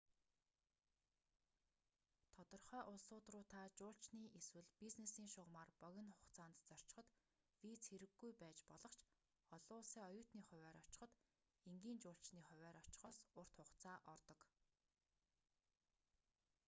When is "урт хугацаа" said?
13.39-13.97